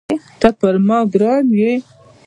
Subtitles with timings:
[0.39, 1.73] ته پر ما ګران یې